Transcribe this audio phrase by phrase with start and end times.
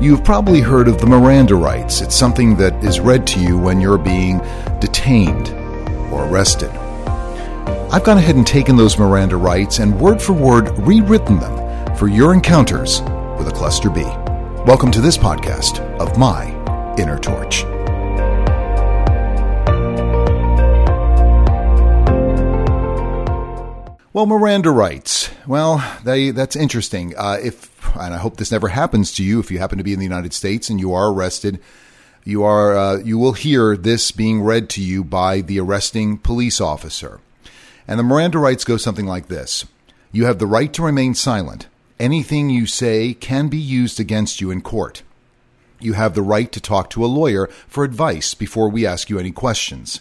[0.00, 2.00] You've probably heard of the Miranda rights.
[2.00, 4.38] It's something that is read to you when you're being
[4.80, 5.50] detained
[6.10, 6.70] or arrested.
[7.92, 12.08] I've gone ahead and taken those Miranda rights and word for word rewritten them for
[12.08, 13.02] your encounters
[13.36, 14.00] with a cluster B.
[14.64, 16.46] Welcome to this podcast of My
[16.96, 17.64] Inner Torch.
[24.14, 25.30] Well, Miranda rights.
[25.46, 27.14] Well, they, that's interesting.
[27.18, 29.92] Uh, if and I hope this never happens to you, if you happen to be
[29.92, 31.60] in the United States and you are arrested,
[32.24, 36.60] you are uh, you will hear this being read to you by the arresting police
[36.60, 37.20] officer.
[37.88, 39.64] And the Miranda rights go something like this:
[40.12, 41.66] You have the right to remain silent.
[41.98, 45.02] Anything you say can be used against you in court.
[45.80, 49.18] You have the right to talk to a lawyer for advice before we ask you
[49.18, 50.00] any questions.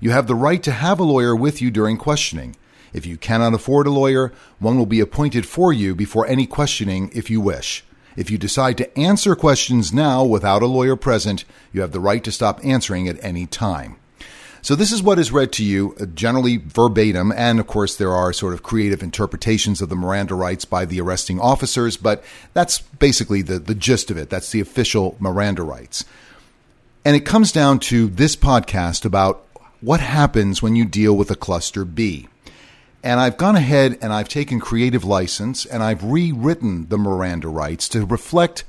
[0.00, 2.56] You have the right to have a lawyer with you during questioning.
[2.96, 7.10] If you cannot afford a lawyer, one will be appointed for you before any questioning
[7.12, 7.84] if you wish.
[8.16, 12.24] If you decide to answer questions now without a lawyer present, you have the right
[12.24, 13.96] to stop answering at any time.
[14.62, 18.12] So, this is what is read to you, uh, generally verbatim, and of course, there
[18.12, 22.24] are sort of creative interpretations of the Miranda rights by the arresting officers, but
[22.54, 24.30] that's basically the, the gist of it.
[24.30, 26.06] That's the official Miranda rights.
[27.04, 29.46] And it comes down to this podcast about
[29.82, 32.26] what happens when you deal with a cluster B.
[33.06, 37.88] And I've gone ahead and I've taken creative license and I've rewritten the Miranda rights
[37.90, 38.64] to reflect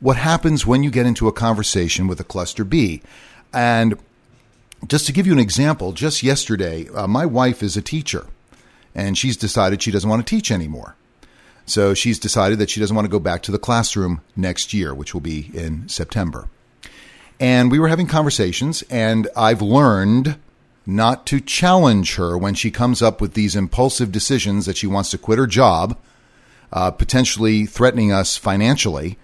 [0.00, 3.02] what happens when you get into a conversation with a cluster B.
[3.52, 3.98] And
[4.88, 8.24] just to give you an example, just yesterday, uh, my wife is a teacher
[8.94, 10.96] and she's decided she doesn't want to teach anymore.
[11.66, 14.94] So she's decided that she doesn't want to go back to the classroom next year,
[14.94, 16.48] which will be in September.
[17.38, 20.38] And we were having conversations, and I've learned
[20.86, 25.10] not to challenge her when she comes up with these impulsive decisions that she wants
[25.10, 25.98] to quit her job,
[26.72, 29.18] uh, potentially threatening us financially.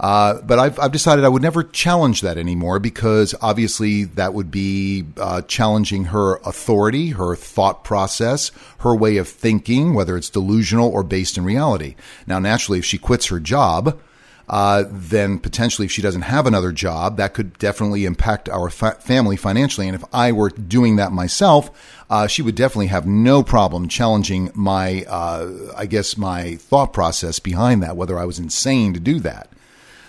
[0.00, 4.50] Uh, but I've, I've decided I would never challenge that anymore because obviously that would
[4.50, 10.88] be uh, challenging her authority, her thought process, her way of thinking, whether it's delusional
[10.88, 11.96] or based in reality.
[12.28, 13.98] Now, naturally, if she quits her job,
[14.48, 18.96] uh, then potentially if she doesn't have another job, that could definitely impact our fa-
[19.00, 19.86] family financially.
[19.86, 21.70] And if I were doing that myself,
[22.08, 27.38] uh, she would definitely have no problem challenging my, uh, I guess, my thought process
[27.38, 29.50] behind that, whether I was insane to do that.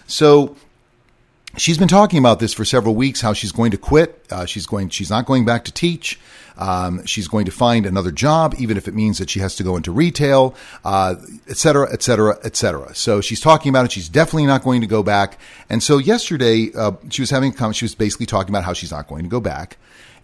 [0.08, 0.56] So
[1.58, 3.22] she's been talking about this for several weeks.
[3.22, 4.26] How she's going to quit.
[4.32, 4.90] Uh, she's going.
[4.90, 6.20] She's not going back to teach.
[6.60, 9.64] Um, she's going to find another job, even if it means that she has to
[9.64, 10.54] go into retail,
[10.84, 11.16] uh,
[11.48, 12.94] et cetera, et cetera, et cetera.
[12.94, 13.94] So she's talking about it.
[13.94, 15.40] She's definitely not going to go back.
[15.70, 17.54] And so yesterday, uh, she was having.
[17.54, 17.78] A comment.
[17.78, 19.78] She was basically talking about how she's not going to go back,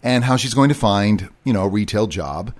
[0.03, 2.53] and how she's going to find you know a retail job.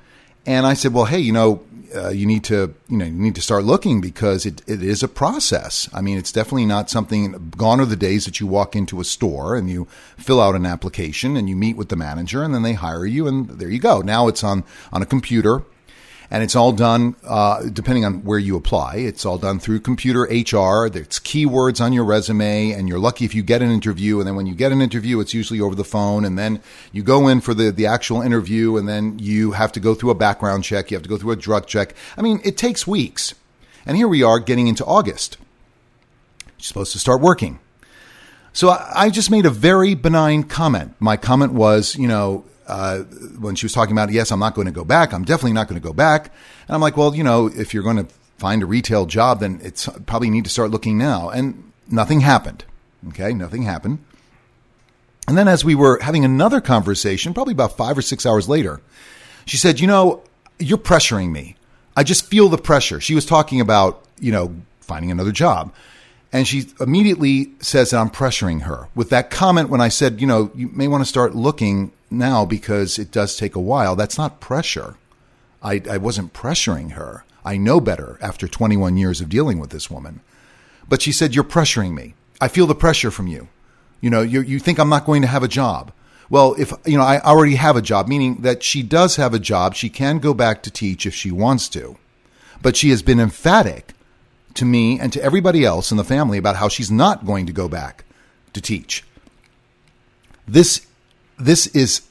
[0.46, 1.64] And I said, well, hey, you know,
[1.96, 5.02] uh, you need to you know you need to start looking because it, it is
[5.04, 5.88] a process.
[5.94, 7.52] I mean, it's definitely not something.
[7.56, 10.66] Gone are the days that you walk into a store and you fill out an
[10.66, 13.80] application and you meet with the manager and then they hire you and there you
[13.80, 14.02] go.
[14.02, 15.64] Now it's on on a computer
[16.32, 18.96] and it's all done uh, depending on where you apply.
[18.96, 20.90] It's all done through computer HR.
[20.90, 24.20] There's keywords on your resume, and you're lucky if you get an interview.
[24.20, 26.26] And then when you get an interview, it's usually over the phone.
[26.26, 29.80] And then you go in for the the actual interview, and then you have to
[29.80, 30.92] go through a background check.
[30.92, 31.96] You have to go through a drug check.
[32.18, 33.36] I mean, it takes weeks.
[33.86, 35.38] And here we are getting into August.
[36.58, 37.60] You're supposed to start working.
[38.52, 40.96] So I just made a very benign comment.
[41.00, 43.00] My comment was, you know, uh,
[43.40, 45.14] when she was talking about, yes, I'm not going to go back.
[45.14, 46.32] I'm definitely not going to go back.
[46.68, 49.60] And I'm like, well, you know, if you're going to find a retail job, then
[49.64, 51.30] it's probably need to start looking now.
[51.30, 52.66] And nothing happened.
[53.10, 54.04] Okay, nothing happened.
[55.28, 58.82] And then as we were having another conversation, probably about five or six hours later,
[59.46, 60.24] she said, you know,
[60.60, 61.56] you're pressuring me.
[61.96, 63.00] I just feel the pressure.
[63.00, 65.74] She was talking about, you know, finding another job.
[66.32, 70.28] And she immediately says that I'm pressuring her with that comment when I said, you
[70.28, 73.96] know, you may want to start looking now because it does take a while.
[73.96, 74.96] That's not pressure.
[75.62, 77.26] I, I wasn't pressuring her.
[77.44, 80.22] I know better after 21 years of dealing with this woman.
[80.88, 82.16] But she said, You're pressuring me.
[82.42, 83.48] I feel the pressure from you.
[84.02, 85.92] You know, you, you think I'm not going to have a job.
[86.30, 89.40] Well, if, you know, I already have a job, meaning that she does have a
[89.40, 89.76] job.
[89.76, 91.98] She can go back to teach if she wants to.
[92.62, 93.94] But she has been emphatic
[94.56, 97.54] to me and to everybody else in the family about how she's not going to
[97.54, 98.06] go back
[98.54, 99.04] to teach.
[100.48, 100.86] This
[101.38, 102.02] this is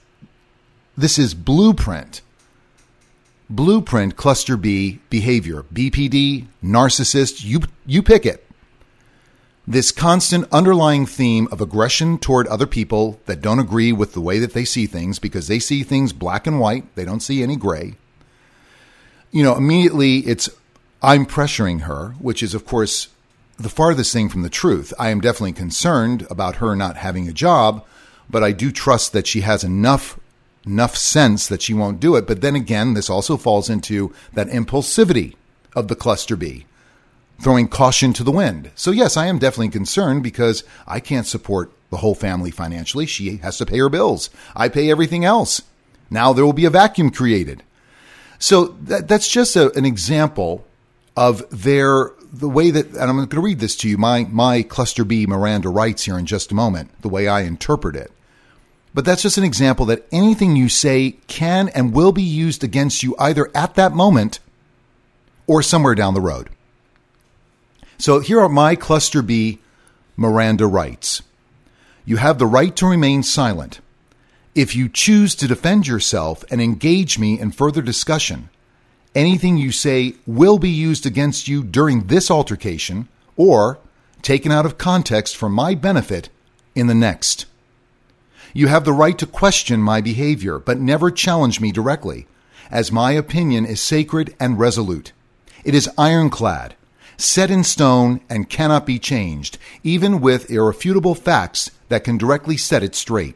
[0.97, 2.21] this is blueprint
[3.51, 5.65] blueprint cluster B behavior.
[5.73, 8.47] BPD narcissist you you pick it.
[9.67, 14.39] This constant underlying theme of aggression toward other people that don't agree with the way
[14.39, 17.57] that they see things because they see things black and white they don't see any
[17.57, 17.95] gray.
[19.31, 20.49] You know immediately it's
[21.03, 23.09] i'm pressuring her which is of course
[23.59, 24.93] the farthest thing from the truth.
[24.99, 27.85] I am definitely concerned about her not having a job,
[28.29, 30.19] but I do trust that she has enough
[30.67, 32.27] enough sense that she won't do it.
[32.27, 35.35] But then again, this also falls into that impulsivity
[35.75, 36.65] of the cluster B,
[37.41, 38.71] throwing caution to the wind.
[38.75, 43.07] So yes, I am definitely concerned because I can't support the whole family financially.
[43.07, 44.31] She has to pay her bills.
[44.57, 45.63] I pay everything else.
[46.11, 47.63] Now there will be a vacuum created.
[48.39, 50.65] So that, that's just a, an example
[51.17, 53.97] of their the way that, and I'm going to read this to you.
[53.97, 56.91] My my cluster B Miranda rights here in just a moment.
[57.03, 58.11] The way I interpret it.
[58.95, 63.03] But that's just an example that anything you say can and will be used against
[63.03, 64.39] you either at that moment
[65.49, 66.49] or somewhere down the road.
[67.99, 69.59] So here are my cluster B
[70.17, 71.23] Miranda rights.
[72.05, 73.81] You have the right to remain silent.
[74.55, 78.49] If you choose to defend yourself and engage me in further discussion,
[79.15, 83.79] anything you say will be used against you during this altercation or
[84.23, 86.29] taken out of context for my benefit
[86.77, 87.47] in the next.
[88.57, 92.29] You have the right to question my behavior, but never challenge me directly,
[92.71, 95.13] as my opinion is sacred and resolute.
[95.65, 96.77] It is ironclad,
[97.17, 102.85] set in stone, and cannot be changed, even with irrefutable facts that can directly set
[102.85, 103.35] it straight.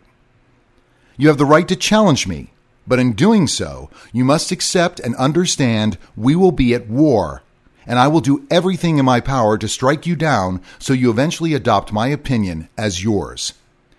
[1.17, 2.53] You have the right to challenge me,
[2.87, 7.43] but in doing so, you must accept and understand we will be at war,
[7.85, 11.55] and I will do everything in my power to strike you down so you eventually
[11.55, 13.55] adopt my opinion as yours.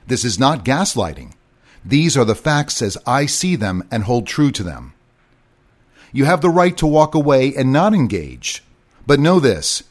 [0.10, 1.34] This is not gaslighting.
[1.86, 4.94] These are the facts as I see them and hold true to them.
[6.12, 8.64] You have the right to walk away and not engage.
[9.06, 9.84] But know this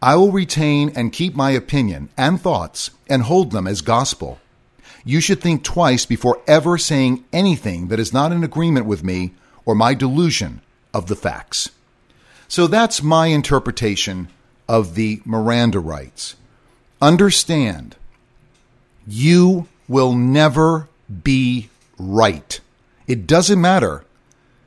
[0.00, 4.40] I will retain and keep my opinion and thoughts and hold them as gospel.
[5.04, 9.34] You should think twice before ever saying anything that is not in agreement with me
[9.66, 10.62] or my delusion
[10.94, 11.68] of the facts.
[12.48, 14.28] So that's my interpretation
[14.66, 16.34] of the Miranda rights.
[17.02, 17.94] Understand
[19.06, 20.88] you will never
[21.22, 21.68] be
[21.98, 22.60] right.
[23.06, 24.04] It doesn't matter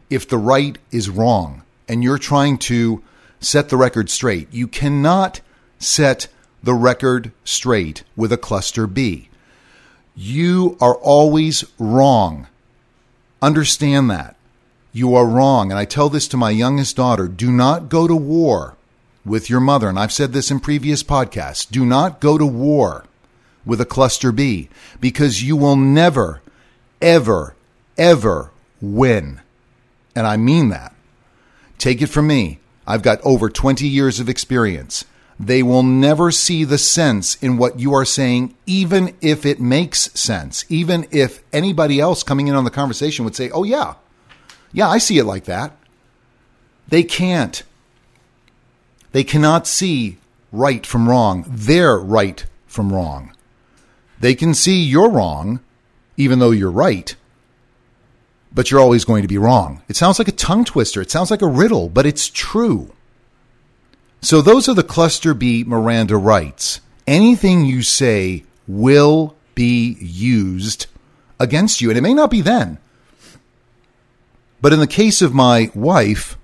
[0.10, 3.04] if the right is wrong and you're trying to
[3.40, 4.52] set the record straight.
[4.54, 5.42] You cannot
[5.78, 6.28] set
[6.64, 9.30] the record straight with a cluster B.
[10.16, 12.48] You are always wrong.
[13.42, 14.36] Understand that.
[14.92, 15.72] You are wrong.
[15.72, 18.76] And I tell this to my youngest daughter do not go to war
[19.26, 19.88] with your mother.
[19.88, 23.06] And I've said this in previous podcasts do not go to war
[23.66, 24.70] with a cluster B
[25.00, 26.42] because you will never,
[27.02, 27.56] ever,
[27.98, 28.52] ever
[28.82, 29.42] win.
[30.16, 30.94] And I mean that.
[31.78, 32.60] Take it from me.
[32.86, 35.06] I've got over 20 years of experience.
[35.40, 40.12] They will never see the sense in what you are saying, even if it makes
[40.20, 40.66] sense.
[40.68, 43.94] Even if anybody else coming in on the conversation would say, Oh, yeah,
[44.74, 45.72] yeah, I see it like that.
[46.90, 47.64] They can't.
[49.12, 50.18] They cannot see
[50.52, 53.34] right from wrong, their right from wrong.
[54.20, 55.60] They can see you're wrong,
[56.18, 57.16] even though you're right,
[58.54, 59.82] but you're always going to be wrong.
[59.88, 61.02] It sounds like a tongue twister.
[61.02, 62.94] It sounds like a riddle, but it's true.
[64.22, 66.82] So those are the cluster B Miranda rights.
[67.08, 70.88] Anything you say will be used
[71.40, 72.78] against you, and it may not be then.
[74.62, 76.38] But in the case of my wife,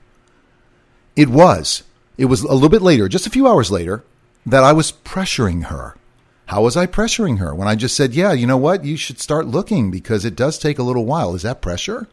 [1.16, 1.84] it was.
[2.18, 4.04] It was a little bit later, just a few hours later,
[4.46, 5.98] that I was pressuring her.
[6.48, 8.86] How was I pressuring her when I just said, yeah, you know what?
[8.86, 11.34] You should start looking because it does take a little while.
[11.34, 12.08] Is that pressure?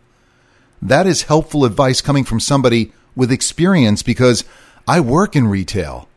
[0.81, 4.45] That is helpful advice coming from somebody with experience because
[4.89, 6.09] I work in retail.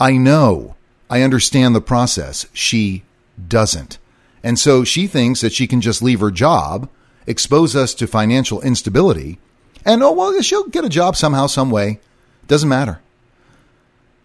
[0.00, 0.76] I know.
[1.10, 2.46] I understand the process.
[2.52, 3.04] She
[3.48, 3.98] doesn't.
[4.42, 6.88] And so she thinks that she can just leave her job,
[7.26, 9.38] expose us to financial instability,
[9.84, 12.00] and oh, well, she'll get a job somehow, some way.
[12.46, 13.00] Doesn't matter.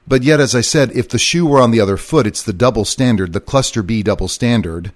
[0.08, 2.54] But yet, as I said, if the shoe were on the other foot, it's the
[2.54, 4.92] double standard, the cluster B double standard.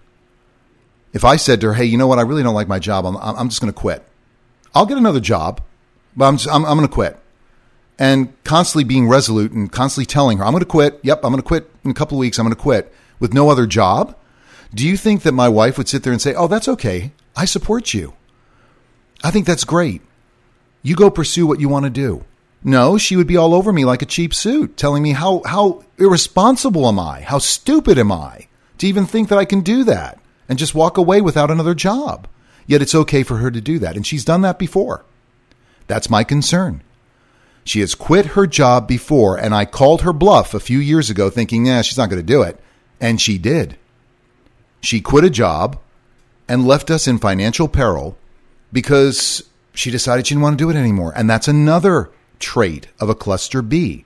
[1.14, 2.20] If I said to her, hey, you know what?
[2.20, 3.06] I really don't like my job.
[3.06, 4.04] I'm, I'm just going to quit.
[4.76, 5.62] I'll get another job,
[6.16, 7.18] but I'm, I'm, I'm going to quit.
[7.98, 11.00] And constantly being resolute and constantly telling her, I'm going to quit.
[11.02, 12.38] Yep, I'm going to quit in a couple of weeks.
[12.38, 14.16] I'm going to quit with no other job.
[14.76, 17.14] Do you think that my wife would sit there and say, oh, that's okay.
[17.36, 18.14] I support you.
[19.24, 20.02] I think that's great.
[20.84, 22.26] You go pursue what you want to do.
[22.64, 25.84] No, she would be all over me like a cheap suit, telling me how, how
[25.98, 27.22] irresponsible am I?
[27.22, 28.48] How stupid am I
[28.80, 32.28] to even think that I can do that and just walk away without another job?
[32.66, 33.96] Yet it's okay for her to do that.
[33.96, 35.06] And she's done that before.
[35.88, 36.84] That's my concern.
[37.64, 41.30] She has quit her job before, and I called her bluff a few years ago
[41.30, 42.60] thinking, yeah, she's not going to do it.
[43.00, 43.78] And she did.
[44.82, 45.80] She quit a job
[46.48, 48.18] and left us in financial peril
[48.72, 51.14] because she decided she didn't want to do it anymore.
[51.16, 54.06] And that's another trait of a cluster B.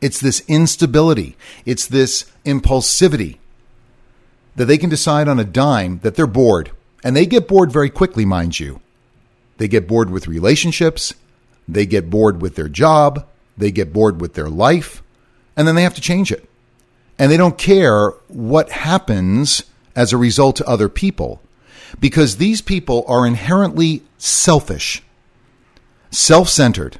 [0.00, 1.36] It's this instability.
[1.64, 3.38] It's this impulsivity
[4.56, 6.70] that they can decide on a dime that they're bored.
[7.02, 8.80] And they get bored very quickly, mind you.
[9.56, 11.14] They get bored with relationships.
[11.68, 13.26] They get bored with their job.
[13.56, 15.02] They get bored with their life.
[15.56, 16.48] And then they have to change it.
[17.18, 21.40] And they don't care what happens as a result to other people
[22.00, 25.02] because these people are inherently selfish,
[26.14, 26.98] self centered.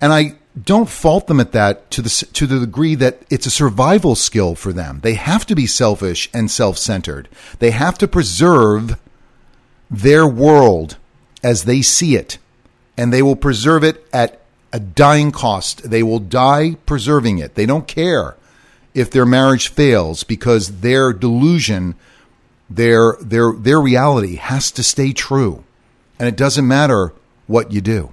[0.00, 3.50] And I don't fault them at that to the, to the degree that it's a
[3.50, 5.00] survival skill for them.
[5.02, 7.28] They have to be selfish and self centered.
[7.58, 8.98] They have to preserve
[9.90, 10.96] their world
[11.42, 12.38] as they see it,
[12.96, 14.40] and they will preserve it at
[14.72, 15.90] a dying cost.
[15.90, 17.54] They will die preserving it.
[17.54, 18.36] They don't care
[18.94, 21.94] if their marriage fails because their delusion,
[22.68, 25.64] their their their reality has to stay true.
[26.18, 27.12] And it doesn't matter
[27.46, 28.12] what you do.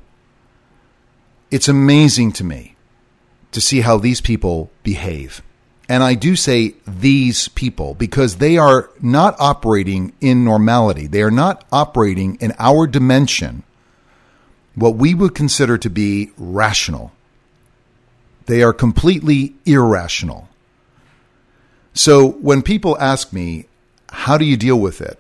[1.51, 2.75] It's amazing to me
[3.51, 5.41] to see how these people behave.
[5.87, 11.07] And I do say these people because they are not operating in normality.
[11.07, 13.63] They are not operating in our dimension,
[14.75, 17.11] what we would consider to be rational.
[18.45, 20.47] They are completely irrational.
[21.93, 23.65] So when people ask me,
[24.09, 25.19] how do you deal with it?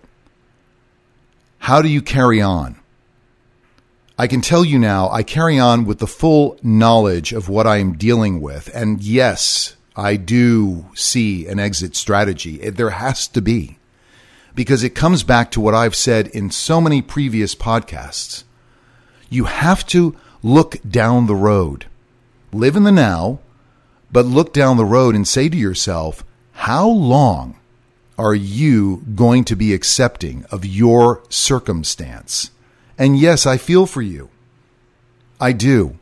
[1.57, 2.78] How do you carry on?
[4.19, 7.77] I can tell you now, I carry on with the full knowledge of what I
[7.77, 8.69] am dealing with.
[8.75, 12.57] And yes, I do see an exit strategy.
[12.69, 13.77] There has to be,
[14.53, 18.43] because it comes back to what I've said in so many previous podcasts.
[19.29, 21.85] You have to look down the road,
[22.51, 23.39] live in the now,
[24.11, 27.57] but look down the road and say to yourself, how long
[28.17, 32.51] are you going to be accepting of your circumstance?
[32.99, 34.29] And yes, I feel for you.
[35.39, 35.97] I do.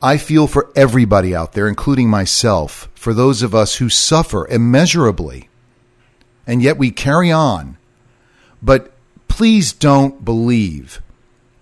[0.00, 5.48] I feel for everybody out there, including myself, for those of us who suffer immeasurably.
[6.46, 7.76] And yet we carry on.
[8.62, 8.92] But
[9.26, 11.02] please don't believe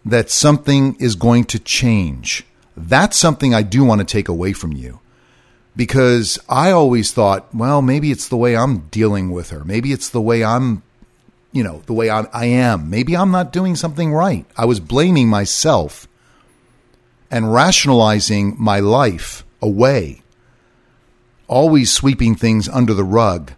[0.05, 2.45] that something is going to change.
[2.77, 5.01] That's something I do want to take away from you.
[5.75, 9.65] Because I always thought, well, maybe it's the way I'm dealing with her.
[9.65, 10.84] Maybe it's the way I'm,
[11.55, 12.91] you know, the way I'm, I am.
[12.91, 14.45] Maybe I'm not doing something right.
[14.57, 16.09] I was blaming myself
[17.31, 20.23] and rationalizing my life away,
[21.47, 23.53] always sweeping things under the rug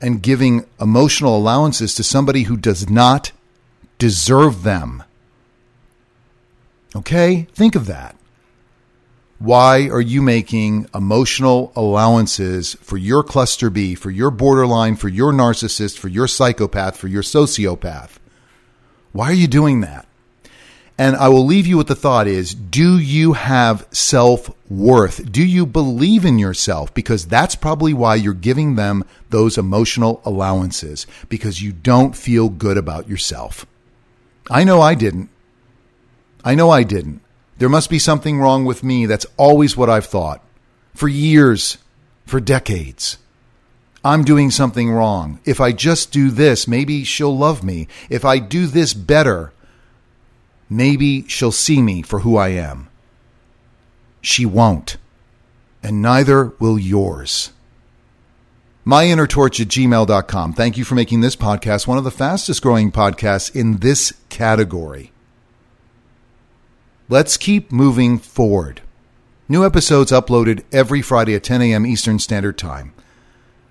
[0.00, 3.32] and giving emotional allowances to somebody who does not
[3.98, 5.02] deserve them.
[6.96, 7.48] Okay?
[7.52, 8.16] Think of that.
[9.42, 15.32] Why are you making emotional allowances for your cluster B, for your borderline, for your
[15.32, 18.18] narcissist, for your psychopath, for your sociopath?
[19.10, 20.06] Why are you doing that?
[20.96, 25.32] And I will leave you with the thought is, do you have self worth?
[25.32, 26.94] Do you believe in yourself?
[26.94, 32.78] Because that's probably why you're giving them those emotional allowances because you don't feel good
[32.78, 33.66] about yourself.
[34.48, 35.30] I know I didn't.
[36.44, 37.21] I know I didn't.
[37.62, 39.06] There must be something wrong with me.
[39.06, 40.42] That's always what I've thought
[40.96, 41.78] for years,
[42.26, 43.18] for decades.
[44.04, 45.38] I'm doing something wrong.
[45.44, 47.86] If I just do this, maybe she'll love me.
[48.10, 49.52] If I do this better,
[50.68, 52.88] maybe she'll see me for who I am.
[54.20, 54.96] She won't,
[55.84, 57.52] and neither will yours.
[58.84, 60.54] MyInnerTorch at gmail.com.
[60.54, 65.12] Thank you for making this podcast one of the fastest growing podcasts in this category.
[67.08, 68.80] Let's keep moving forward.
[69.48, 71.84] New episodes uploaded every Friday at 10 a.m.
[71.84, 72.94] Eastern Standard Time.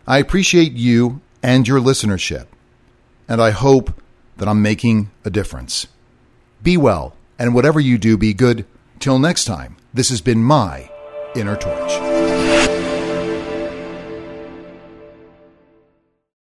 [0.06, 2.48] I appreciate you and your listenership,
[3.28, 4.00] and I hope
[4.38, 5.88] that I'm making a difference.
[6.62, 8.66] Be well, and whatever you do, be good.
[9.00, 10.90] Till next time, this has been my
[11.36, 12.31] Inner Torch.